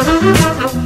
Thank. 0.00 0.77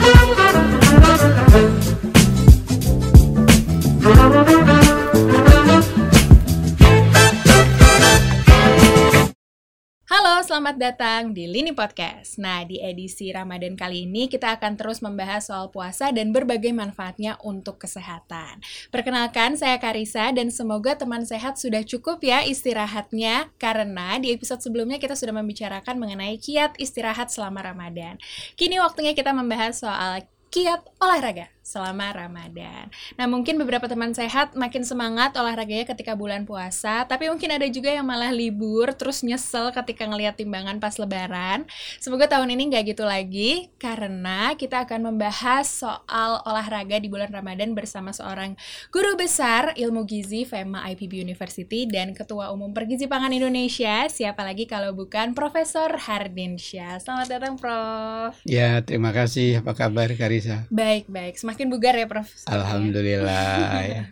Selamat 10.53 10.77
datang 10.77 11.23
di 11.33 11.49
Lini 11.49 11.73
Podcast. 11.73 12.37
Nah, 12.37 12.61
di 12.69 12.77
edisi 12.77 13.33
Ramadan 13.33 13.73
kali 13.73 14.05
ini 14.05 14.29
kita 14.29 14.61
akan 14.61 14.77
terus 14.77 15.01
membahas 15.01 15.49
soal 15.49 15.73
puasa 15.73 16.13
dan 16.13 16.29
berbagai 16.29 16.77
manfaatnya 16.77 17.41
untuk 17.41 17.81
kesehatan. 17.81 18.61
Perkenalkan, 18.93 19.57
saya 19.57 19.81
Karisa 19.81 20.29
dan 20.29 20.53
semoga 20.53 20.93
teman 20.93 21.25
sehat 21.25 21.57
sudah 21.57 21.81
cukup 21.89 22.21
ya 22.21 22.45
istirahatnya 22.45 23.49
karena 23.57 24.21
di 24.21 24.29
episode 24.29 24.61
sebelumnya 24.61 25.01
kita 25.01 25.17
sudah 25.17 25.33
membicarakan 25.41 25.97
mengenai 25.97 26.37
kiat 26.37 26.77
istirahat 26.77 27.33
selama 27.33 27.73
Ramadan. 27.73 28.21
Kini 28.53 28.77
waktunya 28.77 29.17
kita 29.17 29.33
membahas 29.33 29.81
soal 29.81 30.21
kiat 30.53 30.85
olahraga 31.01 31.49
selama 31.63 32.11
Ramadan. 32.11 32.91
Nah, 33.15 33.31
mungkin 33.31 33.57
beberapa 33.57 33.87
teman 33.87 34.13
sehat 34.13 34.59
makin 34.59 34.83
semangat 34.83 35.39
olahraganya 35.39 35.87
ketika 35.87 36.19
bulan 36.19 36.43
puasa, 36.43 37.07
tapi 37.07 37.31
mungkin 37.31 37.55
ada 37.55 37.65
juga 37.71 37.89
yang 37.89 38.05
malah 38.05 38.35
libur 38.35 38.91
terus 38.99 39.23
nyesel 39.23 39.71
ketika 39.71 40.05
ngelihat 40.05 40.35
timbangan 40.37 40.83
pas 40.83 40.99
lebaran. 40.99 41.65
Semoga 42.03 42.27
tahun 42.27 42.53
ini 42.59 42.75
nggak 42.75 42.85
gitu 42.93 43.07
lagi 43.07 43.71
karena 43.79 44.59
kita 44.59 44.83
akan 44.85 45.15
membahas 45.15 45.71
soal 45.71 46.43
olahraga 46.43 46.99
di 46.99 47.07
bulan 47.07 47.31
Ramadan 47.31 47.79
bersama 47.79 48.11
seorang 48.11 48.59
guru 48.91 49.15
besar 49.15 49.73
ilmu 49.79 50.03
gizi 50.03 50.43
FEMA 50.43 50.83
IPB 50.93 51.23
University 51.23 51.87
dan 51.87 52.13
Ketua 52.13 52.51
Umum 52.51 52.75
Pergizi 52.75 53.07
Pangan 53.07 53.31
Indonesia. 53.31 54.11
Siapa 54.11 54.43
lagi 54.43 54.67
kalau 54.67 54.91
bukan 54.93 55.33
Profesor 55.39 55.95
Hardinsyah. 55.95 56.99
Selamat 56.99 57.29
datang, 57.39 57.55
Prof. 57.55 58.35
Ya, 58.43 58.83
terima 58.83 59.15
kasih. 59.15 59.63
Apa 59.63 59.79
kabar, 59.79 60.11
Karisa? 60.19 60.67
Baik, 60.69 61.07
baik. 61.07 61.39
Semakin 61.39 61.52
bugar 61.57 61.95
ya, 61.97 62.07
Prof. 62.09 62.29
Alhamdulillah 62.49 63.81
ya. 63.95 64.03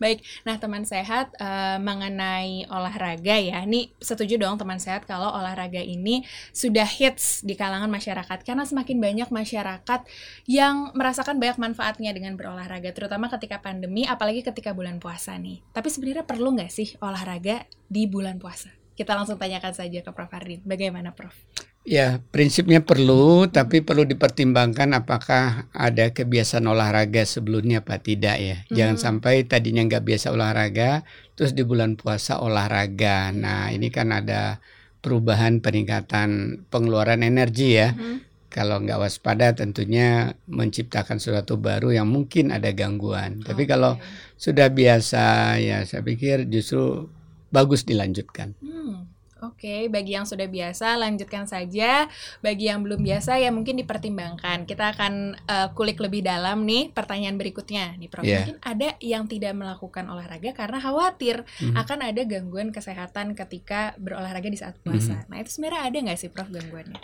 Baik, 0.00 0.24
nah 0.48 0.56
teman 0.56 0.88
sehat 0.88 1.36
uh, 1.36 1.76
mengenai 1.76 2.64
olahraga 2.72 3.36
ya, 3.36 3.60
ini 3.68 3.92
setuju 4.00 4.40
dong 4.40 4.56
teman 4.56 4.80
sehat 4.80 5.04
kalau 5.04 5.28
olahraga 5.28 5.84
ini 5.84 6.24
sudah 6.56 6.88
hits 6.88 7.44
di 7.44 7.52
kalangan 7.52 7.92
masyarakat 7.92 8.40
karena 8.40 8.64
semakin 8.64 8.96
banyak 8.96 9.28
masyarakat 9.28 10.00
yang 10.48 10.96
merasakan 10.96 11.36
banyak 11.36 11.60
manfaatnya 11.60 12.16
dengan 12.16 12.40
berolahraga, 12.40 12.96
terutama 12.96 13.28
ketika 13.28 13.60
pandemi, 13.60 14.08
apalagi 14.08 14.40
ketika 14.40 14.72
bulan 14.72 14.96
puasa 14.96 15.36
nih. 15.36 15.60
Tapi 15.76 15.88
sebenarnya 15.92 16.24
perlu 16.24 16.56
nggak 16.56 16.72
sih 16.72 16.96
olahraga 17.04 17.68
di 17.84 18.08
bulan 18.08 18.40
puasa? 18.40 18.72
Kita 18.96 19.12
langsung 19.12 19.36
tanyakan 19.36 19.76
saja 19.76 20.00
ke 20.00 20.10
Prof. 20.12 20.32
Hardin, 20.32 20.64
bagaimana 20.64 21.12
Prof? 21.12 21.36
Ya, 21.80 22.20
prinsipnya 22.28 22.84
perlu, 22.84 23.48
tapi 23.48 23.80
perlu 23.80 24.04
dipertimbangkan 24.04 24.92
apakah 24.92 25.64
ada 25.72 26.12
kebiasaan 26.12 26.68
olahraga 26.68 27.24
sebelumnya 27.24 27.80
apa 27.80 27.96
tidak 27.96 28.36
ya. 28.36 28.56
Hmm. 28.68 28.76
Jangan 28.76 28.96
sampai 29.00 29.48
tadinya 29.48 29.80
nggak 29.88 30.04
biasa 30.04 30.28
olahraga, 30.36 31.08
terus 31.40 31.56
di 31.56 31.64
bulan 31.64 31.96
puasa 31.96 32.36
olahraga. 32.44 33.32
Nah, 33.32 33.72
ini 33.72 33.88
kan 33.88 34.12
ada 34.12 34.60
perubahan 35.00 35.64
peningkatan 35.64 36.62
pengeluaran 36.68 37.24
energi 37.24 37.80
ya. 37.80 37.96
Hmm. 37.96 38.28
Kalau 38.52 38.82
nggak 38.82 39.00
waspada 39.00 39.56
tentunya 39.56 40.36
menciptakan 40.50 41.16
sesuatu 41.16 41.56
baru 41.56 41.96
yang 41.96 42.12
mungkin 42.12 42.52
ada 42.52 42.76
gangguan. 42.76 43.40
Okay. 43.40 43.56
Tapi 43.56 43.62
kalau 43.64 43.96
sudah 44.36 44.68
biasa 44.68 45.56
ya 45.62 45.86
saya 45.88 46.04
pikir 46.04 46.44
justru 46.50 47.08
bagus 47.48 47.88
dilanjutkan. 47.88 48.52
Hmm. 48.60 48.99
Oke, 49.40 49.88
bagi 49.88 50.12
yang 50.12 50.28
sudah 50.28 50.44
biasa 50.44 51.00
lanjutkan 51.00 51.48
saja. 51.48 52.06
Bagi 52.44 52.68
yang 52.68 52.84
belum 52.84 53.00
biasa 53.00 53.40
ya 53.40 53.48
mungkin 53.48 53.80
dipertimbangkan. 53.80 54.68
Kita 54.68 54.92
akan 54.92 55.36
uh, 55.48 55.68
kulik 55.72 55.96
lebih 55.96 56.20
dalam 56.20 56.68
nih 56.68 56.92
pertanyaan 56.92 57.40
berikutnya 57.40 57.96
nih 57.96 58.08
Prof. 58.12 58.24
Yeah. 58.24 58.44
Mungkin 58.44 58.58
ada 58.60 58.88
yang 59.00 59.24
tidak 59.26 59.56
melakukan 59.56 60.04
olahraga 60.12 60.52
karena 60.52 60.78
khawatir 60.78 61.42
mm 61.44 61.72
-hmm. 61.72 61.74
akan 61.80 61.98
ada 62.04 62.22
gangguan 62.28 62.68
kesehatan 62.70 63.32
ketika 63.32 63.96
berolahraga 63.96 64.52
di 64.52 64.58
saat 64.60 64.76
puasa. 64.84 65.16
Mm 65.16 65.20
-hmm. 65.24 65.30
Nah, 65.32 65.36
itu 65.40 65.50
sebenarnya 65.56 65.82
ada 65.88 65.96
nggak 66.04 66.18
sih 66.20 66.30
Prof 66.30 66.48
gangguannya? 66.52 67.00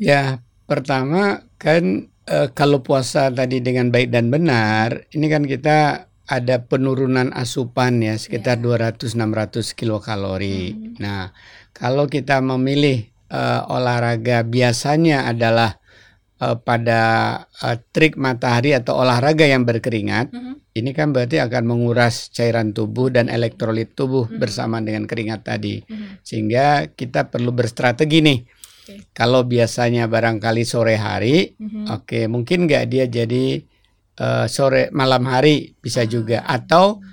Ya, 0.00 0.40
pertama 0.64 1.44
kan 1.60 2.08
uh, 2.28 2.48
kalau 2.52 2.80
puasa 2.80 3.28
tadi 3.28 3.60
dengan 3.60 3.92
baik 3.92 4.08
dan 4.12 4.32
benar, 4.32 5.08
ini 5.12 5.26
kan 5.28 5.44
kita 5.44 6.08
ada 6.26 6.66
penurunan 6.66 7.30
asupan 7.30 8.02
ya 8.02 8.18
sekitar 8.18 8.58
yeah. 8.58 8.92
200-600 8.98 9.78
kilokalori. 9.78 10.74
Hmm. 10.74 10.94
Nah, 10.98 11.30
kalau 11.76 12.08
kita 12.08 12.40
memilih 12.40 13.04
uh, 13.28 13.68
olahraga 13.68 14.40
biasanya 14.48 15.28
adalah 15.28 15.76
uh, 16.40 16.56
pada 16.56 17.00
uh, 17.60 17.76
trik 17.92 18.16
matahari 18.16 18.72
atau 18.72 18.96
olahraga 18.96 19.44
yang 19.44 19.68
berkeringat, 19.68 20.32
hmm. 20.32 20.72
ini 20.72 20.96
kan 20.96 21.12
berarti 21.12 21.36
akan 21.36 21.68
menguras 21.68 22.32
cairan 22.32 22.72
tubuh 22.72 23.12
dan 23.12 23.28
elektrolit 23.28 23.92
tubuh 23.92 24.24
hmm. 24.24 24.40
bersama 24.40 24.80
dengan 24.80 25.04
keringat 25.04 25.44
tadi. 25.44 25.84
Hmm. 25.84 26.16
Sehingga 26.24 26.88
kita 26.96 27.28
perlu 27.28 27.52
berstrategi 27.52 28.24
nih. 28.24 28.40
Okay. 28.86 28.98
Kalau 29.12 29.44
biasanya 29.44 30.08
barangkali 30.08 30.64
sore 30.64 30.96
hari, 30.96 31.52
hmm. 31.60 31.92
oke 31.92 32.08
okay, 32.08 32.24
mungkin 32.24 32.64
nggak 32.64 32.84
dia 32.88 33.04
jadi 33.04 33.60
uh, 34.22 34.46
sore 34.48 34.88
malam 34.96 35.28
hari 35.28 35.76
bisa 35.76 36.06
ah. 36.06 36.08
juga 36.08 36.38
atau 36.46 37.04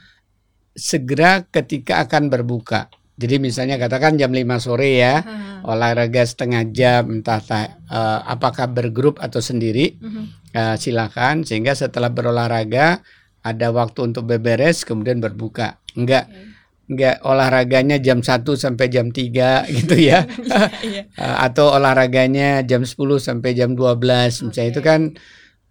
segera 0.71 1.45
ketika 1.51 2.05
akan 2.07 2.31
berbuka. 2.31 2.89
Jadi 3.23 3.39
misalnya 3.39 3.79
katakan 3.79 4.19
jam 4.19 4.35
5 4.35 4.43
sore 4.59 4.99
ya, 4.99 5.23
uh-huh. 5.23 5.71
olahraga 5.71 6.27
setengah 6.27 6.67
jam 6.75 7.07
entah 7.07 7.39
uh, 7.87 8.19
apakah 8.27 8.67
bergrup 8.67 9.23
atau 9.23 9.39
sendiri. 9.39 9.95
Uh-huh. 10.03 10.27
Uh, 10.53 10.75
silakan 10.77 11.41
sehingga 11.47 11.73
setelah 11.73 12.13
berolahraga 12.13 13.01
ada 13.41 13.67
waktu 13.73 14.11
untuk 14.11 14.27
beberes 14.27 14.83
kemudian 14.83 15.23
berbuka. 15.23 15.79
Enggak 15.95 16.27
okay. 16.27 16.51
enggak 16.91 17.15
olahraganya 17.23 17.97
jam 18.03 18.19
1 18.19 18.43
sampai 18.43 18.85
jam 18.91 19.07
3 19.09 19.23
gitu 19.79 19.95
ya. 19.95 20.27
uh, 20.27 21.37
atau 21.47 21.73
olahraganya 21.73 22.61
jam 22.67 22.83
10 22.83 22.99
sampai 23.17 23.55
jam 23.55 23.73
12 23.73 23.79
okay. 23.79 24.43
misalnya 24.45 24.69
itu 24.69 24.81
kan 24.83 25.01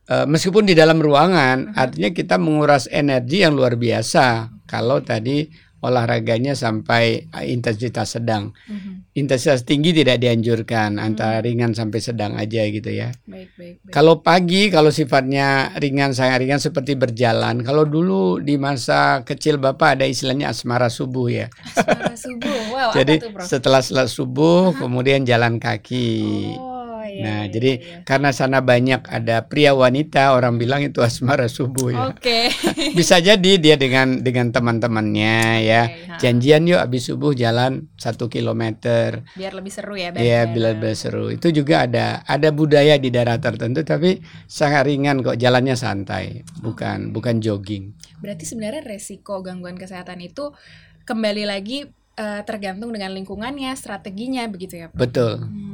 uh, 0.08 0.26
meskipun 0.26 0.66
di 0.66 0.74
dalam 0.74 0.98
ruangan, 0.98 1.76
artinya 1.76 2.10
kita 2.10 2.36
menguras 2.41 2.88
energi 2.91 3.44
yang 3.44 3.54
luar 3.54 3.78
biasa. 3.78 4.50
Kalau 4.66 5.04
tadi 5.04 5.44
olahraganya 5.82 6.54
sampai 6.54 7.28
eh, 7.28 7.47
intensitas 7.50 8.15
sedang. 8.16 8.54
Uh-huh. 8.70 9.03
Intensitas 9.19 9.66
tinggi 9.66 9.93
tidak 9.93 10.22
dianjurkan, 10.22 10.97
uh-huh. 10.97 11.06
antara 11.10 11.43
ringan 11.43 11.75
sampai 11.75 11.98
sedang 11.98 12.38
aja 12.38 12.62
gitu 12.65 12.88
ya. 12.88 13.12
Baik, 13.26 13.53
baik, 13.59 13.76
baik. 13.82 13.92
Kalau 13.92 14.22
pagi, 14.22 14.71
kalau 14.71 14.88
sifatnya 14.94 15.75
ringan, 15.76 16.15
sangat 16.15 16.41
ringan 16.41 16.62
seperti 16.62 16.94
berjalan. 16.94 17.60
Kalau 17.66 17.84
dulu 17.84 18.38
di 18.38 18.56
masa 18.56 19.26
kecil 19.26 19.59
Bapak 19.59 20.00
ada 20.00 20.06
istilahnya 20.09 20.48
asmara 20.48 20.88
subuh 20.88 21.28
ya. 21.28 21.47
Asmara 21.76 22.16
subuh, 22.16 22.59
wow. 22.72 22.91
Jadi 22.98 23.15
setelah 23.44 23.84
setelah 23.84 24.09
subuh, 24.09 24.72
uh-huh. 24.72 24.81
kemudian 24.81 25.26
jalan 25.26 25.60
kaki. 25.60 26.54
Oh 26.56 26.72
iya, 27.12 27.22
nah, 27.22 27.40
iya, 27.44 27.52
jadi 27.52 27.72
iya. 27.76 27.96
karena 28.08 28.30
sana 28.32 28.64
banyak 28.64 29.04
ada 29.04 29.44
pria 29.44 29.76
wanita, 29.76 30.32
orang 30.32 30.56
bilang 30.56 30.80
itu 30.80 31.04
asmara 31.04 31.46
subuh 31.46 31.92
ya. 31.92 32.00
Oke. 32.08 32.48
Okay. 32.48 32.92
Bisa 32.98 33.20
jadi 33.20 33.60
dia 33.60 33.76
dengan 33.76 34.24
dengan 34.24 34.48
teman-temannya 34.48 35.38
ya. 35.60 35.82
Okay, 35.92 36.18
Janjian 36.22 36.64
yuk 36.64 36.80
habis 36.80 37.08
subuh 37.08 37.36
jalan 37.36 37.92
satu 38.00 38.32
kilometer. 38.32 39.26
Biar 39.36 39.52
lebih 39.52 39.72
seru 39.74 39.94
ya. 39.98 40.14
Iya, 40.14 40.48
biar 40.48 40.76
lebih 40.76 40.94
seru. 40.96 41.28
Itu 41.28 41.52
juga 41.52 41.84
ada 41.84 42.24
ada 42.24 42.48
budaya 42.54 42.96
di 42.96 43.12
daerah 43.12 43.36
tertentu, 43.36 43.84
tapi 43.84 44.22
sangat 44.48 44.88
ringan 44.88 45.20
kok 45.20 45.36
jalannya 45.36 45.76
santai, 45.76 46.46
bukan 46.64 47.10
oh. 47.10 47.18
bukan 47.18 47.42
jogging. 47.42 47.92
Berarti 48.22 48.46
sebenarnya 48.46 48.86
resiko 48.86 49.42
gangguan 49.42 49.76
kesehatan 49.76 50.22
itu 50.22 50.54
kembali 51.02 51.44
lagi 51.44 51.90
uh, 52.16 52.40
tergantung 52.44 52.92
dengan 52.92 53.12
lingkungannya, 53.12 53.72
strateginya 53.74 54.46
begitu 54.48 54.78
ya. 54.78 54.86
Pak? 54.92 54.96
Betul. 54.98 55.32
Hmm, 55.42 55.72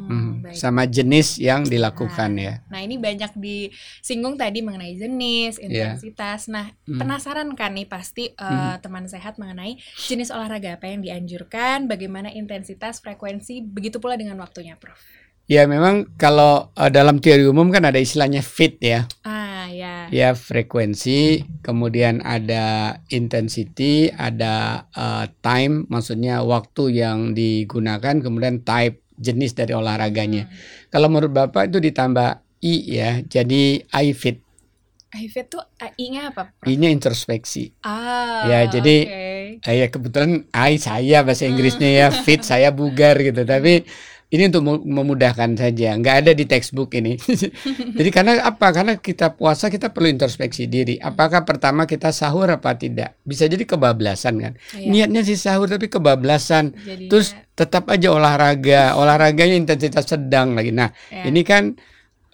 hmm. 0.50 0.58
Sama 0.58 0.88
jenis 0.88 1.36
yang 1.38 1.68
dilakukan 1.68 2.30
nah, 2.34 2.44
ya. 2.44 2.54
Nah 2.72 2.80
ini 2.80 2.96
banyak 2.96 3.32
disinggung 3.36 4.40
tadi 4.40 4.64
mengenai 4.64 4.96
jenis, 4.96 5.60
iya. 5.60 5.94
intensitas. 5.94 6.48
Yeah. 6.48 6.54
Nah 6.54 6.66
hmm. 6.88 6.98
penasaran 7.00 7.48
kan 7.54 7.76
nih 7.76 7.86
pasti 7.86 8.32
uh, 8.36 8.76
hmm. 8.76 8.84
teman 8.84 9.04
sehat 9.08 9.36
mengenai 9.36 9.76
jenis 10.08 10.32
olahraga 10.32 10.80
apa 10.80 10.88
yang 10.88 11.04
dianjurkan, 11.04 11.86
bagaimana 11.86 12.32
intensitas, 12.32 13.00
frekuensi, 13.04 13.60
begitu 13.64 14.00
pula 14.00 14.16
dengan 14.16 14.40
waktunya, 14.40 14.76
Prof. 14.80 14.98
Ya 15.48 15.64
memang 15.64 16.12
kalau 16.20 16.68
uh, 16.76 16.90
dalam 16.92 17.24
teori 17.24 17.48
umum 17.48 17.72
kan 17.72 17.88
ada 17.88 17.96
istilahnya 17.96 18.44
fit 18.44 18.76
ya. 18.84 19.08
Ah 19.24 19.48
ya. 19.78 19.96
Ya 20.10 20.30
frekuensi, 20.36 21.44
kemudian 21.60 22.24
ada 22.24 22.98
intensity, 23.12 24.12
ada 24.12 24.88
uh, 24.92 25.28
time, 25.44 25.88
maksudnya 25.88 26.42
waktu 26.42 27.00
yang 27.00 27.32
digunakan, 27.36 28.18
kemudian 28.20 28.64
type 28.64 29.07
jenis 29.18 29.52
dari 29.52 29.74
olahraganya. 29.74 30.46
Hmm. 30.46 30.54
Kalau 30.94 31.08
menurut 31.10 31.34
bapak 31.34 31.68
itu 31.68 31.78
ditambah 31.82 32.40
i 32.62 32.74
ya, 32.86 33.20
jadi 33.26 33.82
I 33.82 34.14
fit. 34.14 34.42
I-fit 35.08 35.48
tuh 35.48 35.64
I-nya 35.96 36.28
apa? 36.36 36.52
I-nya 36.68 36.92
introspeksi. 36.92 37.72
Ah. 37.80 38.44
Ya, 38.44 38.60
jadi 38.68 38.96
okay. 39.64 39.80
ya 39.80 39.86
kebetulan 39.88 40.44
I 40.52 40.76
saya 40.76 41.24
bahasa 41.24 41.48
Inggrisnya 41.48 41.88
ya 41.88 42.06
fit 42.12 42.44
saya 42.44 42.68
bugar 42.68 43.16
gitu. 43.16 43.40
Tapi 43.48 43.88
ini 44.28 44.52
untuk 44.52 44.84
memudahkan 44.84 45.56
saja, 45.56 45.96
nggak 45.96 46.16
ada 46.20 46.32
di 46.36 46.44
textbook 46.44 46.92
ini. 46.92 47.16
Jadi 47.98 48.10
karena 48.12 48.44
apa? 48.44 48.76
Karena 48.76 49.00
kita 49.00 49.32
puasa 49.32 49.72
kita 49.72 49.88
perlu 49.88 50.12
introspeksi 50.12 50.68
diri. 50.68 51.00
Apakah 51.00 51.48
pertama 51.48 51.88
kita 51.88 52.12
sahur 52.12 52.52
apa 52.52 52.76
tidak? 52.76 53.16
Bisa 53.24 53.48
jadi 53.48 53.64
kebablasan 53.64 54.34
kan. 54.36 54.52
Iya. 54.76 55.08
Niatnya 55.08 55.24
sih 55.24 55.40
sahur 55.40 55.64
tapi 55.72 55.88
kebablasan. 55.88 56.76
Jadinya... 56.76 57.08
Terus 57.08 57.32
tetap 57.56 57.88
aja 57.88 58.12
olahraga, 58.12 59.00
olahraganya 59.00 59.56
intensitas 59.56 60.04
sedang 60.04 60.52
lagi. 60.52 60.76
Nah, 60.76 60.92
ya. 61.08 61.24
ini 61.24 61.40
kan 61.40 61.72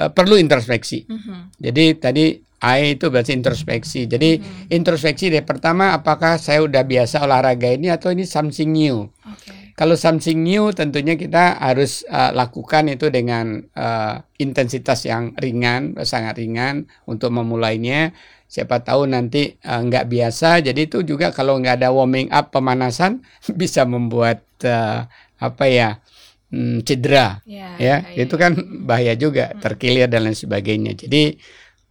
uh, 0.03 0.11
perlu 0.11 0.35
introspeksi. 0.35 1.07
Uh 1.07 1.15
mhm. 1.15 1.23
-huh. 1.23 1.43
Jadi 1.63 1.85
tadi 2.03 2.25
I 2.65 2.97
itu 2.97 3.13
berarti 3.13 3.37
introspeksi. 3.37 4.09
Jadi 4.09 4.41
uh-huh. 4.41 4.73
introspeksi 4.73 5.29
deh 5.29 5.45
pertama 5.45 5.93
apakah 5.93 6.41
saya 6.41 6.65
udah 6.65 6.83
biasa 6.83 7.21
olahraga 7.21 7.69
ini 7.71 7.93
atau 7.93 8.09
ini 8.09 8.25
something 8.25 8.73
new. 8.73 9.05
Okay. 9.21 9.64
Kalau 9.75 9.99
something 9.99 10.39
new 10.39 10.71
tentunya 10.71 11.19
kita 11.19 11.59
harus 11.59 12.07
uh, 12.07 12.31
lakukan 12.31 12.87
itu 12.95 13.11
dengan 13.11 13.59
uh, 13.75 14.23
intensitas 14.39 15.03
yang 15.03 15.35
ringan, 15.35 15.99
sangat 16.07 16.39
ringan 16.39 16.87
untuk 17.11 17.35
memulainya. 17.35 18.15
Siapa 18.47 18.87
tahu 18.87 19.11
nanti 19.11 19.59
uh, 19.67 19.83
nggak 19.83 20.07
biasa, 20.07 20.63
jadi 20.63 20.79
itu 20.87 21.03
juga 21.03 21.35
kalau 21.35 21.59
nggak 21.59 21.83
ada 21.83 21.91
warming 21.91 22.31
up 22.31 22.55
pemanasan 22.55 23.27
bisa 23.61 23.83
membuat 23.83 24.47
uh, 24.63 25.11
apa 25.43 25.65
ya 25.67 25.99
hmm, 26.55 26.87
cedera, 26.87 27.43
ya, 27.43 27.75
ya 27.83 27.97
itu 28.15 28.39
kan 28.39 28.55
bahaya 28.87 29.19
juga, 29.19 29.51
hmm. 29.51 29.59
terkilir 29.59 30.07
dan 30.07 30.31
lain 30.31 30.39
sebagainya. 30.39 30.95
Jadi 30.95 31.35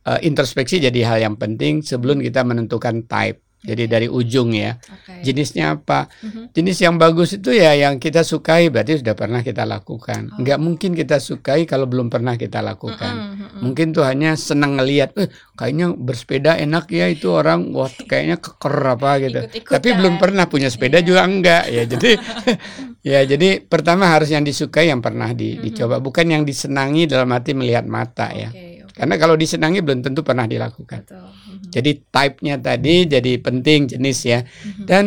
uh, 0.08 0.24
introspeksi 0.24 0.80
jadi 0.80 1.04
hal 1.04 1.20
yang 1.20 1.36
penting 1.36 1.84
sebelum 1.84 2.24
kita 2.24 2.48
menentukan 2.48 3.04
type. 3.12 3.43
Jadi 3.64 3.88
dari 3.88 4.08
ujung 4.12 4.52
ya. 4.52 4.76
Okay. 4.76 5.32
Jenisnya 5.32 5.80
apa? 5.80 6.12
Uh-huh. 6.20 6.52
Jenis 6.52 6.84
yang 6.84 7.00
bagus 7.00 7.40
itu 7.40 7.56
ya 7.56 7.72
yang 7.72 7.96
kita 7.96 8.20
sukai 8.20 8.68
berarti 8.68 9.00
sudah 9.00 9.16
pernah 9.16 9.40
kita 9.40 9.64
lakukan. 9.64 10.36
Oh. 10.36 10.44
Enggak 10.44 10.60
mungkin 10.60 10.92
kita 10.92 11.24
sukai 11.24 11.64
kalau 11.64 11.88
belum 11.88 12.12
pernah 12.12 12.36
kita 12.36 12.60
lakukan. 12.60 13.16
Uh-uh. 13.16 13.64
Mungkin 13.64 13.96
tuh 13.96 14.04
hanya 14.04 14.36
senang 14.36 14.76
ngelihat, 14.76 15.16
eh 15.16 15.32
kayaknya 15.56 15.96
bersepeda 15.96 16.60
enak 16.60 16.92
ya 16.92 17.08
itu 17.08 17.32
orang 17.32 17.72
wah 17.72 17.88
kayaknya 18.12 18.36
keker 18.44 18.76
apa 18.84 19.12
gitu. 19.24 19.40
Tapi 19.64 19.88
belum 19.96 20.20
pernah 20.20 20.44
punya 20.52 20.68
sepeda 20.68 21.00
yeah. 21.00 21.08
juga 21.08 21.22
enggak 21.24 21.64
ya. 21.72 21.84
Jadi 21.88 22.12
ya 23.16 23.24
jadi 23.24 23.64
pertama 23.64 24.12
harus 24.12 24.28
yang 24.28 24.44
disukai 24.44 24.92
yang 24.92 25.00
pernah 25.00 25.32
di, 25.32 25.56
uh-huh. 25.56 25.64
dicoba 25.64 25.96
bukan 26.04 26.28
yang 26.28 26.44
disenangi 26.44 27.08
dalam 27.08 27.32
arti 27.32 27.56
melihat 27.56 27.88
mata 27.88 28.28
okay. 28.28 28.44
ya. 28.44 28.50
Karena 28.94 29.18
kalau 29.18 29.34
disenangi 29.34 29.82
belum 29.82 30.06
tentu 30.06 30.22
pernah 30.22 30.46
dilakukan. 30.46 31.02
Betul. 31.02 31.26
Mm-hmm. 31.26 31.70
Jadi 31.74 31.92
type-nya 32.14 32.56
tadi 32.62 32.96
jadi 33.10 33.32
penting 33.42 33.80
jenis 33.90 34.20
ya. 34.22 34.40
Mm-hmm. 34.46 34.86
Dan 34.86 35.06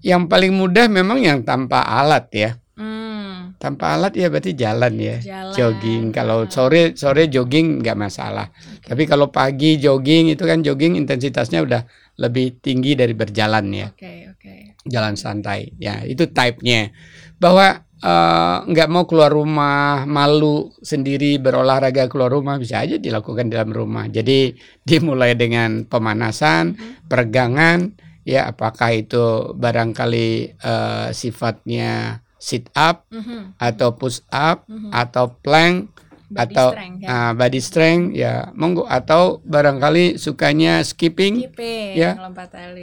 yang 0.00 0.26
paling 0.32 0.56
mudah 0.56 0.88
memang 0.88 1.20
yang 1.20 1.44
tanpa 1.44 1.84
alat 1.84 2.26
ya. 2.32 2.50
Mm. 2.80 3.60
Tanpa 3.60 3.98
alat 3.98 4.16
ya 4.16 4.32
berarti 4.32 4.56
jalan 4.56 4.94
ya, 4.96 5.16
jalan. 5.20 5.52
jogging. 5.52 6.04
Kalau 6.14 6.48
sore 6.48 6.96
sore 6.96 7.28
jogging 7.28 7.84
nggak 7.84 7.98
masalah. 7.98 8.48
Okay. 8.48 8.96
Tapi 8.96 9.02
kalau 9.04 9.28
pagi 9.28 9.76
jogging 9.76 10.32
itu 10.32 10.42
kan 10.48 10.64
jogging 10.64 10.96
intensitasnya 10.96 11.60
udah 11.66 11.82
lebih 12.16 12.62
tinggi 12.64 12.96
dari 12.96 13.12
berjalan 13.12 13.66
ya. 13.74 13.88
Okay, 13.92 14.30
okay. 14.32 14.58
Jalan 14.88 15.20
santai 15.20 15.74
ya 15.76 16.00
itu 16.06 16.30
type-nya. 16.32 16.94
Bahwa 17.36 17.87
nggak 17.98 18.88
uh, 18.88 18.92
mau 18.92 19.04
keluar 19.10 19.34
rumah, 19.34 20.06
malu 20.06 20.70
sendiri 20.78 21.42
berolahraga 21.42 22.06
keluar 22.06 22.30
rumah 22.30 22.54
bisa 22.54 22.82
aja 22.82 22.94
dilakukan 22.94 23.50
dalam 23.50 23.74
rumah. 23.74 24.06
Jadi 24.06 24.54
dimulai 24.88 25.34
dengan 25.34 25.82
pemanasan, 25.82 26.78
hmm. 26.78 27.10
peregangan, 27.10 27.98
ya 28.22 28.46
apakah 28.46 28.94
itu 28.94 29.56
barangkali 29.58 30.60
uh, 30.62 31.08
sifatnya 31.10 32.22
sit 32.38 32.70
up 32.78 33.10
hmm. 33.10 33.58
atau 33.58 33.98
push 33.98 34.22
up 34.30 34.62
hmm. 34.70 34.94
atau 34.94 35.34
plank 35.42 35.90
body 36.28 36.54
atau 36.54 36.68
strength, 36.76 37.00
ya. 37.00 37.08
uh, 37.08 37.32
body 37.32 37.60
strength 37.60 38.06
ya 38.12 38.32
monggo 38.52 38.84
atau 38.84 39.40
barangkali 39.48 40.20
sukanya 40.20 40.84
skipping, 40.84 41.40
skipping 41.40 41.96
ya 41.96 42.20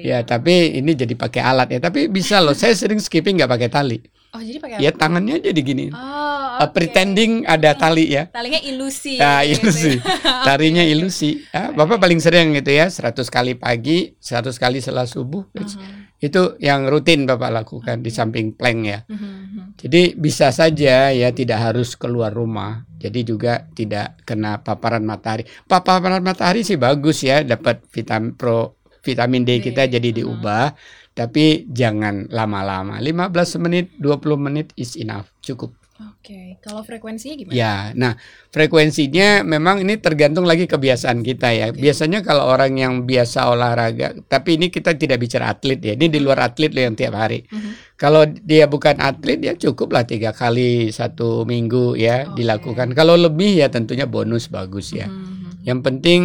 ya 0.01 0.25
tapi 0.25 0.81
ini 0.81 0.97
jadi 0.97 1.13
pakai 1.13 1.41
alat 1.45 1.77
ya 1.77 1.79
tapi 1.79 2.09
bisa 2.09 2.41
loh 2.41 2.57
saya 2.57 2.73
sering 2.73 2.97
skipping 2.97 3.37
nggak 3.37 3.53
pakai 3.53 3.69
tali 3.69 3.97
Oh 4.35 4.43
jadi 4.43 4.59
pakai 4.59 4.83
Ya 4.83 4.91
tangannya 4.91 5.39
jadi 5.39 5.61
gini. 5.63 5.85
Oh, 5.95 5.95
okay. 5.95 6.67
uh, 6.67 6.69
pretending 6.75 7.47
ada 7.47 7.71
tali 7.71 8.11
ya. 8.11 8.27
Talinya 8.27 8.59
ilusi. 8.59 9.15
Nah, 9.15 9.47
ilusi. 9.47 9.95
Gitu. 10.05 10.11
Tarinya 10.43 10.83
ilusi. 10.83 11.39
Ya, 11.55 11.71
Bapak 11.71 12.03
paling 12.03 12.19
sering 12.19 12.51
gitu 12.53 12.69
ya, 12.69 12.91
100 12.91 13.15
kali 13.31 13.55
pagi, 13.55 14.13
100 14.19 14.51
kali 14.59 14.83
setelah 14.83 15.07
subuh. 15.07 15.47
Uh 15.55 15.63
-huh. 15.63 15.87
Itu 16.19 16.59
yang 16.59 16.91
rutin 16.91 17.23
Bapak 17.23 17.49
lakukan 17.49 17.97
-huh. 18.01 18.03
di 18.03 18.11
samping 18.11 18.53
plank 18.53 18.79
ya. 18.83 18.99
Uh 19.07 19.15
-huh. 19.15 19.71
Jadi 19.79 20.19
bisa 20.19 20.51
saja 20.51 21.09
ya 21.15 21.29
tidak 21.31 21.71
harus 21.71 21.95
keluar 21.95 22.35
rumah. 22.35 22.83
Jadi 22.99 23.23
juga 23.23 23.69
tidak 23.71 24.19
kena 24.27 24.61
paparan 24.61 25.07
matahari. 25.07 25.47
Paparan 25.65 26.21
matahari 26.21 26.67
sih 26.67 26.75
bagus 26.75 27.23
ya, 27.23 27.41
dapat 27.41 27.85
vitamin 27.89 28.35
pro 28.35 28.84
vitamin 29.05 29.45
D 29.45 29.61
kita 29.61 29.85
jadi 29.85 30.09
diubah. 30.09 30.65
Uh 30.67 30.73
-huh 30.73 31.03
tapi 31.15 31.65
jangan 31.71 32.27
lama-lama. 32.27 32.99
15 32.99 33.63
menit, 33.63 33.95
20 33.97 34.35
menit 34.35 34.75
is 34.75 34.99
enough, 34.99 35.31
cukup. 35.39 35.71
Oke, 35.95 36.27
okay. 36.27 36.47
kalau 36.59 36.83
frekuensinya 36.83 37.39
gimana? 37.39 37.55
Ya, 37.55 37.95
nah 37.95 38.19
frekuensinya 38.51 39.47
memang 39.47 39.79
ini 39.79 39.95
tergantung 39.95 40.43
lagi 40.43 40.67
kebiasaan 40.67 41.23
kita 41.23 41.55
ya. 41.55 41.71
Okay. 41.71 41.87
Biasanya 41.87 42.19
kalau 42.19 42.51
orang 42.51 42.75
yang 42.75 43.07
biasa 43.07 43.47
olahraga, 43.47 44.11
tapi 44.27 44.59
ini 44.59 44.67
kita 44.67 44.91
tidak 44.99 45.23
bicara 45.23 45.55
atlet 45.55 45.79
ya. 45.79 45.95
Ini 45.95 46.11
di 46.11 46.19
luar 46.19 46.51
atlet 46.51 46.75
loh 46.75 46.83
yang 46.83 46.99
tiap 46.99 47.15
hari. 47.15 47.47
Mhm. 47.47 47.55
-huh. 47.55 47.73
Kalau 47.95 48.27
dia 48.27 48.67
bukan 48.67 48.99
atlet 48.99 49.39
ya 49.39 49.55
cukup 49.55 49.95
lah 49.95 50.03
tiga 50.03 50.35
kali 50.35 50.91
satu 50.91 51.47
minggu 51.47 51.95
ya 51.95 52.27
okay. 52.27 52.43
dilakukan. 52.43 52.91
Kalau 52.91 53.15
lebih 53.15 53.63
ya 53.63 53.71
tentunya 53.71 54.03
bonus 54.03 54.51
bagus 54.51 54.91
ya. 54.91 55.07
-huh. 55.07 55.15
Mhm. 55.15 55.63
Yang 55.63 55.79
penting 55.79 56.21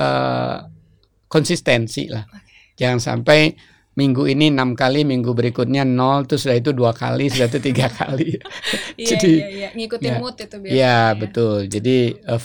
uh, 0.00 0.64
konsistensi 1.34 2.06
lah. 2.06 2.22
Okay. 2.22 2.78
Jangan 2.78 3.02
sampai 3.02 3.58
minggu 3.98 4.30
ini 4.30 4.54
enam 4.54 4.78
kali, 4.78 5.02
minggu 5.02 5.34
berikutnya 5.34 5.82
nol, 5.82 6.26
terus 6.30 6.46
sudah 6.46 6.58
itu 6.58 6.70
dua 6.70 6.94
kali, 6.94 7.26
sudah 7.26 7.50
itu 7.50 7.58
tiga 7.58 7.90
kali. 8.00 8.38
Iya, 8.94 9.18
Jadi 9.18 9.32
iya, 9.34 9.48
iya. 9.50 9.68
ngikutin 9.74 10.06
ya, 10.06 10.18
mood 10.22 10.38
itu 10.38 10.56
biasanya. 10.62 10.78
Iya 10.78 10.98
ya. 11.02 11.18
betul. 11.18 11.56
Jadi 11.66 11.96
uh, 12.30 12.38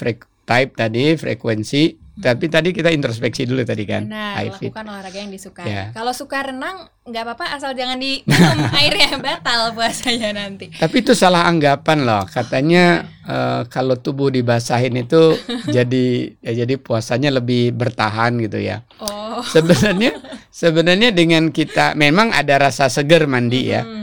type 0.50 0.72
tadi 0.74 1.04
frekuensi 1.14 1.84
tapi 2.20 2.52
tadi 2.52 2.76
kita 2.76 2.92
introspeksi 2.92 3.48
dulu 3.48 3.64
tadi 3.64 3.88
kan. 3.88 4.04
Nah, 4.08 4.44
lakukan 4.44 4.84
olahraga 4.84 5.20
yang 5.20 5.32
disukai. 5.32 5.68
Yeah. 5.68 5.88
Kalau 5.96 6.12
suka 6.12 6.52
renang 6.52 6.92
nggak 7.08 7.24
apa-apa 7.26 7.46
asal 7.56 7.72
jangan 7.74 7.98
di 7.98 8.22
airnya 8.80 9.18
batal 9.18 9.72
puasanya 9.72 10.36
nanti. 10.36 10.70
Tapi 10.76 10.96
itu 11.00 11.16
salah 11.16 11.48
anggapan 11.48 12.04
loh. 12.04 12.28
Katanya 12.28 13.08
uh, 13.24 13.62
kalau 13.72 13.96
tubuh 13.96 14.28
dibasahin 14.28 15.00
itu 15.00 15.40
jadi 15.76 16.36
ya 16.44 16.66
jadi 16.66 16.76
puasanya 16.76 17.40
lebih 17.40 17.72
bertahan 17.72 18.36
gitu 18.44 18.60
ya. 18.60 18.84
Oh. 19.00 19.40
Sebenarnya 19.42 20.20
sebenarnya 20.62 21.10
dengan 21.16 21.50
kita 21.56 21.96
memang 21.96 22.36
ada 22.36 22.60
rasa 22.60 22.92
seger 22.92 23.26
mandi 23.26 23.62
ya. 23.72 23.84
Hmm 23.84 23.99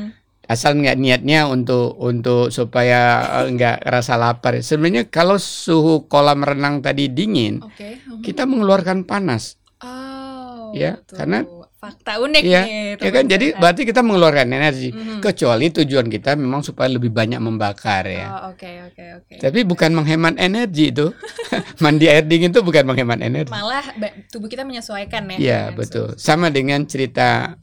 asal 0.46 0.78
nggak 0.78 0.96
niatnya 0.98 1.50
untuk 1.50 1.98
untuk 1.98 2.54
supaya 2.54 3.22
eh, 3.42 3.52
nggak 3.52 3.82
rasa 3.82 4.14
lapar. 4.14 4.58
Sebenarnya 4.62 5.10
kalau 5.10 5.36
suhu 5.36 6.06
kolam 6.06 6.46
renang 6.46 6.80
tadi 6.80 7.10
dingin, 7.10 7.62
okay. 7.62 7.98
uh 8.06 8.14
-huh. 8.16 8.22
kita 8.22 8.46
mengeluarkan 8.46 9.02
panas. 9.02 9.58
Oh, 9.82 10.72
ya, 10.72 10.96
betul. 10.96 11.16
karena 11.20 11.38
fakta 11.76 12.12
unik 12.18 12.42
ya, 12.42 12.62
nih. 12.64 12.96
Ya 12.96 13.10
kan, 13.12 13.24
jadi 13.28 13.46
berarti 13.60 13.82
kita 13.84 14.00
mengeluarkan 14.00 14.48
energi. 14.48 14.88
-huh. 14.90 15.20
Kecuali 15.20 15.68
tujuan 15.68 16.06
kita 16.08 16.34
memang 16.38 16.64
supaya 16.64 16.88
lebih 16.88 17.12
banyak 17.12 17.38
membakar 17.42 18.08
ya. 18.08 18.26
Oh, 18.30 18.54
oke 18.54 18.62
okay, 18.62 18.74
oke 18.86 18.94
okay, 18.96 19.08
oke. 19.20 19.26
Okay. 19.28 19.38
Tapi 19.42 19.58
bukan 19.68 19.90
menghemat 19.92 20.34
energi 20.40 20.94
itu. 20.94 21.12
Mandi 21.84 22.06
air 22.08 22.24
dingin 22.24 22.54
itu 22.54 22.62
bukan 22.64 22.86
menghemat 22.88 23.20
energi. 23.20 23.52
Malah 23.52 23.84
tubuh 24.32 24.48
kita 24.48 24.64
menyesuaikan 24.64 25.26
ya. 25.36 25.36
Iya, 25.36 25.60
betul. 25.76 26.16
Suhu. 26.16 26.22
Sama 26.22 26.48
dengan 26.48 26.86
cerita 26.88 27.60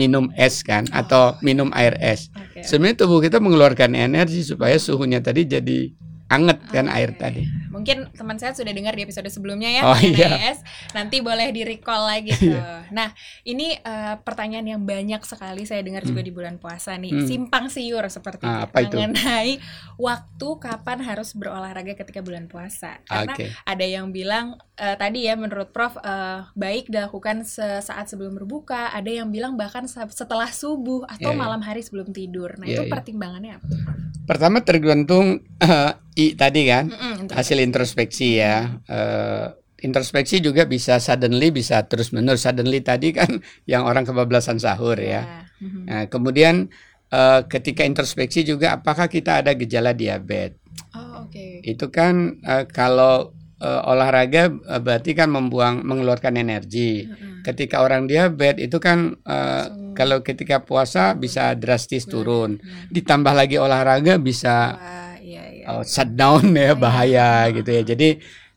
minum 0.00 0.32
es 0.32 0.64
kan 0.64 0.88
oh. 0.88 1.04
atau 1.04 1.36
minum 1.44 1.68
air 1.76 1.92
es. 2.00 2.32
Okay. 2.32 2.64
Sebenarnya 2.64 3.04
tubuh 3.04 3.20
kita 3.20 3.36
mengeluarkan 3.36 3.92
energi 3.92 4.40
supaya 4.40 4.80
suhunya 4.80 5.20
tadi 5.20 5.44
jadi 5.44 5.92
anget 6.32 6.64
kan 6.72 6.88
okay. 6.88 6.96
air 6.96 7.10
tadi. 7.20 7.44
Mungkin 7.70 8.10
teman 8.12 8.36
saya 8.36 8.50
sudah 8.50 8.74
dengar 8.74 8.98
di 8.98 9.06
episode 9.06 9.30
sebelumnya 9.30 9.70
ya 9.70 9.82
oh, 9.86 9.98
iya. 10.02 10.58
Nanti 10.90 11.22
boleh 11.22 11.54
di 11.54 11.62
recall 11.62 12.02
lagi 12.06 12.34
tuh. 12.34 12.50
Iya. 12.50 12.90
nah, 12.90 13.14
ini 13.46 13.78
uh, 13.78 14.18
pertanyaan 14.26 14.66
yang 14.66 14.82
banyak 14.82 15.22
sekali 15.22 15.62
saya 15.62 15.86
dengar 15.86 16.02
hmm. 16.02 16.10
juga 16.10 16.20
di 16.26 16.32
bulan 16.34 16.58
puasa 16.58 16.98
nih. 16.98 17.14
Hmm. 17.14 17.26
Simpang 17.30 17.70
siur 17.70 18.02
seperti 18.10 18.44
ah, 18.44 18.66
apa 18.66 18.82
itu? 18.82 18.98
mengenai 18.98 19.62
waktu 19.94 20.48
kapan 20.58 20.98
harus 21.06 21.30
berolahraga 21.38 21.94
ketika 21.94 22.20
bulan 22.20 22.50
puasa. 22.50 22.98
Karena 23.06 23.38
okay. 23.38 23.54
ada 23.62 23.86
yang 23.86 24.10
bilang 24.10 24.58
uh, 24.80 24.96
tadi 24.98 25.30
ya 25.30 25.38
menurut 25.38 25.70
Prof 25.70 25.94
uh, 26.02 26.50
baik 26.58 26.90
dilakukan 26.90 27.46
sesaat 27.46 28.10
sebelum 28.10 28.34
berbuka, 28.34 28.90
ada 28.90 29.08
yang 29.08 29.30
bilang 29.30 29.54
bahkan 29.54 29.86
setelah 29.86 30.50
subuh 30.50 31.06
atau 31.06 31.30
yeah, 31.30 31.38
iya. 31.38 31.42
malam 31.46 31.60
hari 31.62 31.86
sebelum 31.86 32.10
tidur. 32.10 32.58
Nah, 32.58 32.66
yeah, 32.66 32.82
itu 32.82 32.84
yeah. 32.88 32.92
pertimbangannya 32.92 33.52
apa? 33.62 33.66
Pertama 34.26 34.62
tergantung 34.62 35.42
uh, 35.62 35.92
I 36.18 36.34
tadi 36.34 36.66
kan 36.66 36.90
mm 36.90 36.98
-mm, 36.98 37.16
hasil 37.32 37.59
introspeksi 37.62 38.40
ya. 38.40 38.80
Uh, 38.88 39.54
introspeksi 39.80 40.44
juga 40.44 40.68
bisa 40.68 41.00
suddenly 41.00 41.52
bisa 41.52 41.84
terus 41.88 42.12
menerus. 42.12 42.44
Suddenly 42.44 42.84
tadi 42.84 43.12
kan 43.16 43.40
yang 43.70 43.88
orang 43.88 44.04
kebablasan 44.04 44.60
sahur 44.60 44.96
yeah. 45.00 45.46
ya. 45.48 45.60
Mm 45.60 45.68
-hmm. 45.68 45.84
Nah, 45.88 46.02
kemudian 46.08 46.54
uh, 47.12 47.40
ketika 47.48 47.84
introspeksi 47.84 48.44
juga 48.44 48.80
apakah 48.80 49.08
kita 49.08 49.44
ada 49.44 49.52
gejala 49.56 49.92
diabetes. 49.92 50.56
Oh, 50.96 51.26
oke. 51.26 51.32
Okay. 51.32 51.60
Itu 51.64 51.92
kan 51.92 52.40
uh, 52.44 52.64
kalau 52.68 53.36
uh, 53.60 53.82
olahraga 53.90 54.48
uh, 54.48 54.80
berarti 54.80 55.12
kan 55.12 55.28
membuang 55.28 55.84
mengeluarkan 55.84 56.40
energi. 56.40 57.04
-huh. 57.04 57.44
Ketika 57.44 57.80
orang 57.84 58.08
diabetes 58.08 58.68
itu 58.68 58.76
kan 58.80 59.16
uh, 59.24 59.64
so, 59.68 59.96
kalau 59.96 60.24
ketika 60.24 60.64
puasa 60.64 61.12
bisa 61.12 61.52
drastis 61.56 62.08
turun. 62.08 62.56
Ditambah 62.88 63.36
lagi 63.36 63.60
olahraga 63.60 64.16
bisa 64.16 64.76
iya. 64.76 65.09
Uh, 65.78 65.84
shutdown 65.86 66.50
ya 66.58 66.74
bahaya 66.74 67.46
iya. 67.46 67.54
gitu 67.54 67.70
ya. 67.70 67.82
Jadi 67.86 68.08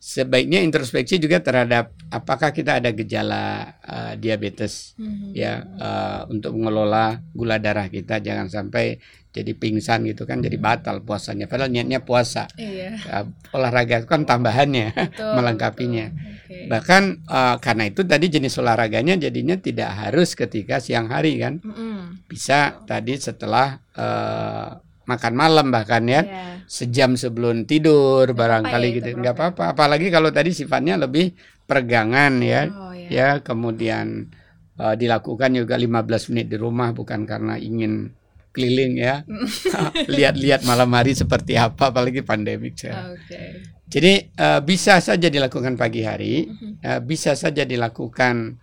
sebaiknya 0.04 0.60
introspeksi 0.60 1.16
juga 1.16 1.40
terhadap 1.40 1.96
apakah 2.12 2.52
kita 2.52 2.76
ada 2.76 2.92
gejala 2.92 3.72
uh, 3.80 4.12
diabetes 4.20 4.92
mm-hmm. 5.00 5.32
ya 5.32 5.64
uh, 5.80 6.20
untuk 6.28 6.52
mengelola 6.60 7.24
gula 7.32 7.56
darah 7.56 7.88
kita 7.88 8.20
jangan 8.20 8.52
sampai 8.52 9.00
jadi 9.32 9.56
pingsan 9.56 10.04
gitu 10.04 10.28
kan 10.28 10.44
jadi 10.44 10.60
batal 10.60 11.00
puasanya 11.00 11.48
padahal 11.48 11.72
niatnya 11.72 12.04
puasa 12.04 12.52
iya. 12.60 13.00
uh, 13.08 13.24
olahraga 13.56 14.04
itu 14.04 14.08
kan 14.12 14.28
tambahannya 14.28 14.92
betul, 15.08 15.40
melengkapinya 15.40 16.12
betul. 16.12 16.52
Okay. 16.52 16.68
bahkan 16.68 17.02
uh, 17.24 17.56
karena 17.56 17.88
itu 17.88 18.04
tadi 18.04 18.28
jenis 18.28 18.60
olahraganya 18.60 19.16
jadinya 19.16 19.56
tidak 19.56 19.88
harus 19.88 20.36
ketika 20.36 20.84
siang 20.84 21.08
hari 21.08 21.40
kan 21.40 21.64
mm-hmm. 21.64 22.28
bisa 22.28 22.76
tadi 22.84 23.16
setelah 23.16 23.80
uh, 23.96 24.84
makan 25.04 25.32
malam 25.36 25.68
bahkan 25.68 26.04
ya 26.08 26.24
yeah. 26.24 26.60
sejam 26.64 27.16
sebelum 27.16 27.68
tidur 27.68 28.24
gak 28.32 28.36
barangkali 28.36 28.88
ya 28.88 28.96
gitu 29.00 29.08
nggak 29.20 29.34
apa-apa 29.36 29.64
apalagi 29.76 30.08
kalau 30.08 30.32
tadi 30.32 30.56
sifatnya 30.56 30.96
lebih 30.96 31.36
peregangan 31.68 32.40
ya 32.40 32.68
oh, 32.72 32.92
yeah. 32.92 33.10
ya 33.10 33.28
kemudian 33.44 34.32
uh, 34.80 34.94
dilakukan 34.96 35.52
juga 35.54 35.76
15 35.76 36.30
menit 36.32 36.46
di 36.50 36.56
rumah 36.56 36.90
bukan 36.96 37.28
karena 37.28 37.60
ingin 37.60 38.12
keliling 38.54 38.94
ya 39.02 39.26
lihat-lihat 40.14 40.62
malam 40.62 40.88
hari 40.94 41.12
seperti 41.12 41.58
apa 41.58 41.90
apalagi 41.90 42.22
pandemik 42.22 42.78
ya. 42.78 43.18
Okay. 43.18 43.74
Jadi 43.90 44.32
uh, 44.40 44.64
bisa 44.64 44.98
saja 44.98 45.28
dilakukan 45.28 45.76
pagi 45.76 46.02
hari, 46.02 46.48
uh, 46.82 46.98
bisa 47.04 47.36
saja 47.36 47.68
dilakukan 47.68 48.58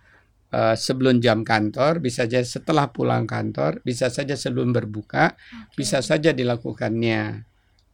uh, 0.52 0.76
sebelum 0.76 1.18
jam 1.18 1.42
kantor, 1.42 1.98
bisa 1.98 2.28
saja 2.28 2.44
setelah 2.44 2.92
pulang 2.92 3.24
kantor, 3.24 3.80
bisa 3.82 4.12
saja 4.12 4.36
sebelum 4.36 4.70
berbuka, 4.70 5.34
okay. 5.34 5.74
bisa 5.74 5.98
saja 6.04 6.30
dilakukannya 6.30 7.48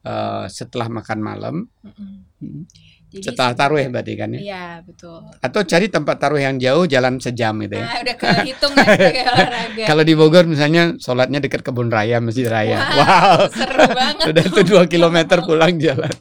uh, 0.04 0.44
setelah 0.50 0.90
makan 0.90 1.18
malam. 1.22 1.56
Mm 1.86 1.92
-hmm. 1.94 2.62
Jadi, 3.08 3.24
setelah 3.24 3.56
taruh 3.56 3.80
ya 3.80 3.88
berarti 3.88 4.12
kan 4.20 4.28
ya? 4.36 4.40
Iya 4.44 4.66
betul. 4.84 5.24
Atau 5.40 5.64
cari 5.64 5.88
tempat 5.88 6.20
taruh 6.20 6.36
yang 6.36 6.60
jauh 6.60 6.84
jalan 6.84 7.16
sejam 7.16 7.56
gitu 7.64 7.80
ya. 7.80 7.88
Nah, 7.88 7.98
udah 8.04 8.16
kehitung 8.20 8.74
ya 8.76 9.24
olahraga. 9.32 9.84
Kalau 9.88 10.02
di 10.04 10.12
Bogor 10.12 10.44
misalnya 10.44 10.92
sholatnya 11.00 11.40
dekat 11.40 11.64
kebun 11.64 11.88
raya 11.88 12.20
masjid 12.20 12.44
raya. 12.44 12.76
Wow, 12.76 13.00
wow. 13.00 13.40
seru 13.48 13.86
banget. 13.96 14.24
Sudah 14.28 14.44
tuh 14.52 14.64
dua 14.68 14.84
kilometer 14.84 15.40
pulang 15.40 15.80
jalan. 15.80 16.12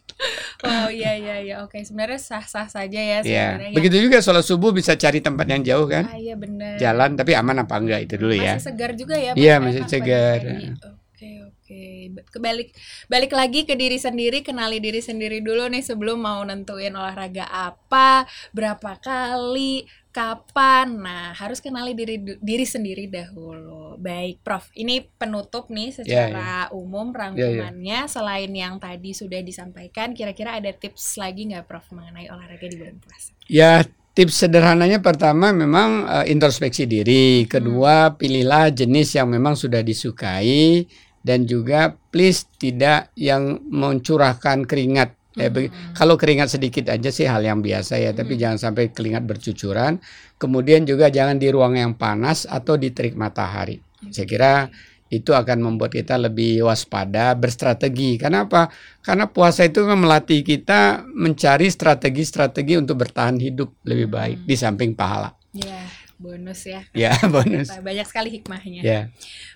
Wow 0.63 0.89
iya 0.89 1.13
iya 1.17 1.35
iya 1.41 1.55
oke 1.61 1.77
sebenarnya 1.85 2.19
sah 2.19 2.45
sah 2.45 2.67
saja 2.69 2.97
ya 2.97 3.21
iya. 3.21 3.21
sebenarnya. 3.23 3.69
Ya. 3.71 3.75
Begitu 3.77 3.95
juga 4.09 4.17
sholat 4.21 4.45
subuh 4.45 4.71
bisa 4.73 4.97
cari 4.97 5.19
tempat 5.21 5.45
yang 5.49 5.61
jauh 5.61 5.87
kan? 5.89 6.09
Ah, 6.09 6.17
iya 6.17 6.35
benar. 6.37 6.77
Jalan 6.77 7.13
tapi 7.17 7.31
aman 7.37 7.63
apa 7.63 7.75
enggak 7.77 7.99
itu 8.09 8.15
dulu 8.17 8.33
masih 8.33 8.45
ya. 8.45 8.53
Masih 8.55 8.65
segar 8.65 8.91
juga 8.97 9.15
ya. 9.15 9.31
Iya 9.37 9.55
masih 9.61 9.83
segar. 9.85 10.39
Oke, 11.67 12.15
kebalik 12.31 12.71
balik 13.11 13.35
lagi 13.35 13.67
ke 13.67 13.75
diri 13.75 13.99
sendiri, 13.99 14.39
kenali 14.39 14.79
diri 14.79 15.03
sendiri 15.03 15.43
dulu 15.43 15.67
nih 15.67 15.83
sebelum 15.83 16.23
mau 16.23 16.39
nentuin 16.47 16.95
olahraga 16.95 17.43
apa, 17.43 18.23
berapa 18.55 18.95
kali, 19.03 19.83
kapan. 20.17 20.97
Nah, 20.97 21.37
harus 21.37 21.61
kenali 21.61 21.93
diri 21.93 22.17
diri 22.41 22.65
sendiri 22.65 23.05
dahulu. 23.05 24.01
Baik, 24.01 24.41
Prof. 24.41 24.73
Ini 24.73 25.05
penutup 25.13 25.69
nih 25.69 25.93
ya, 25.93 25.95
secara 26.01 26.33
yeah, 26.33 26.73
yeah. 26.73 26.73
umum 26.73 27.13
rangkumannya. 27.13 27.85
Yeah, 27.85 28.09
yeah. 28.09 28.09
Selain 28.09 28.49
yang 28.49 28.81
tadi 28.81 29.13
sudah 29.13 29.45
disampaikan, 29.45 30.17
kira-kira 30.17 30.57
ada 30.57 30.73
tips 30.73 31.21
lagi 31.21 31.53
nggak, 31.53 31.69
Prof, 31.69 31.85
mengenai 31.93 32.33
olahraga 32.33 32.65
di 32.65 32.77
bulan 32.81 32.97
puasa? 32.97 33.37
Ya, 33.45 33.85
tips 34.17 34.41
sederhananya 34.41 34.97
pertama 35.05 35.53
memang 35.53 36.09
uh, 36.09 36.25
introspeksi 36.25 36.89
diri, 36.89 37.45
kedua 37.45 38.09
hmm. 38.09 38.17
pilihlah 38.17 38.73
jenis 38.73 39.13
yang 39.13 39.29
memang 39.29 39.53
sudah 39.53 39.85
disukai 39.85 40.89
dan 41.21 41.43
juga 41.43 41.93
please 42.09 42.47
tidak 42.55 43.11
yang 43.13 43.59
mencurahkan 43.67 44.63
keringat 44.63 45.16
Eh, 45.37 45.53
hmm. 45.53 45.93
kalau 45.93 46.17
keringat 46.17 46.57
sedikit 46.57 46.89
aja 46.89 47.13
sih 47.13 47.29
hal 47.29 47.45
yang 47.45 47.61
biasa 47.61 48.01
ya, 48.01 48.11
hmm. 48.11 48.17
tapi 48.17 48.33
jangan 48.41 48.57
sampai 48.57 48.89
keringat 48.89 49.23
bercucuran. 49.23 50.01
Kemudian 50.41 50.83
juga 50.89 51.13
jangan 51.13 51.37
di 51.37 51.47
ruang 51.53 51.77
yang 51.77 51.93
panas 51.93 52.49
atau 52.49 52.73
di 52.75 52.89
terik 52.89 53.13
matahari. 53.13 53.77
Hmm. 53.77 54.09
Saya 54.09 54.25
kira 54.25 54.53
itu 55.07 55.31
akan 55.31 55.63
membuat 55.63 55.95
kita 55.95 56.19
lebih 56.19 56.67
waspada, 56.67 57.37
berstrategi. 57.37 58.19
Karena 58.19 58.49
apa? 58.49 58.67
Karena 59.05 59.29
puasa 59.29 59.63
itu 59.63 59.85
melatih 59.85 60.43
kita 60.43 61.05
mencari 61.05 61.69
strategi-strategi 61.71 62.75
untuk 62.75 63.07
bertahan 63.07 63.37
hidup 63.37 63.77
lebih 63.85 64.09
baik 64.09 64.37
hmm. 64.43 64.47
di 64.49 64.55
samping 64.57 64.91
pahala. 64.97 65.31
Yeah 65.53 66.06
bonus 66.17 66.65
ya. 66.65 66.81
Ya, 66.97 67.13
bonus. 67.29 67.69
Banyak 67.69 68.09
sekali 68.09 68.33
hikmahnya. 68.33 68.81
Ya. 68.81 69.01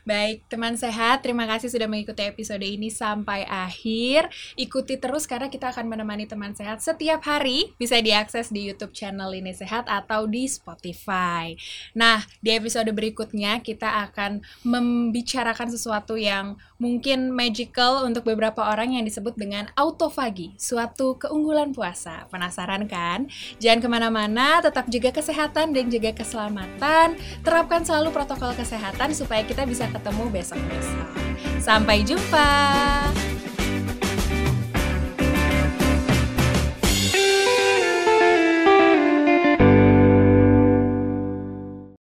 Baik, 0.06 0.46
teman 0.46 0.78
sehat, 0.78 1.26
terima 1.26 1.50
kasih 1.50 1.74
sudah 1.74 1.90
mengikuti 1.90 2.22
episode 2.22 2.62
ini 2.62 2.94
sampai 2.94 3.50
akhir. 3.50 4.30
Ikuti 4.54 5.02
terus 5.02 5.26
karena 5.26 5.50
kita 5.50 5.74
akan 5.74 5.90
menemani 5.90 6.30
teman 6.30 6.54
sehat 6.54 6.86
setiap 6.86 7.26
hari. 7.26 7.74
Bisa 7.82 7.98
diakses 7.98 8.54
di 8.54 8.70
YouTube 8.70 8.94
channel 8.94 9.34
ini 9.34 9.58
sehat 9.58 9.90
atau 9.90 10.30
di 10.30 10.46
Spotify. 10.46 11.58
Nah, 11.98 12.22
di 12.46 12.54
episode 12.54 12.94
berikutnya 12.94 13.66
kita 13.66 14.06
akan 14.10 14.46
membicarakan 14.62 15.74
sesuatu 15.74 16.14
yang 16.14 16.62
mungkin 16.78 17.34
magical 17.34 18.06
untuk 18.06 18.26
beberapa 18.30 18.70
orang 18.70 18.98
yang 19.02 19.04
disebut 19.06 19.34
dengan 19.38 19.70
autofagi, 19.74 20.54
suatu 20.62 21.18
keunggulan 21.18 21.74
puasa. 21.74 22.30
Penasaran 22.30 22.86
kan? 22.86 23.30
Jangan 23.58 23.80
ke 23.82 23.90
mana-mana, 23.90 24.62
tetap 24.62 24.86
jaga 24.90 25.10
kesehatan 25.14 25.74
dan 25.74 25.90
jaga 25.90 26.14
keselamatan 26.14 26.51
keselamatan, 26.52 27.16
terapkan 27.42 27.82
selalu 27.88 28.12
protokol 28.12 28.52
kesehatan 28.54 29.16
supaya 29.16 29.42
kita 29.48 29.64
bisa 29.64 29.88
ketemu 29.88 30.28
besok-besok. 30.28 31.08
Sampai 31.64 32.04
jumpa. 32.04 32.52